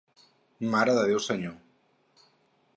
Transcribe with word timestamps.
Mare 0.75 0.95
de 0.99 1.03
Déu 1.11 1.21
Senyor! 1.27 2.25